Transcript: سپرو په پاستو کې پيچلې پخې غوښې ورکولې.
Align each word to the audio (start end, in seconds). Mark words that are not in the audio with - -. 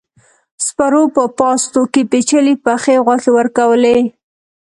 سپرو 0.65 1.03
په 1.15 1.23
پاستو 1.37 1.81
کې 1.93 2.01
پيچلې 2.11 2.55
پخې 2.65 2.95
غوښې 3.05 3.31
ورکولې. 3.37 3.97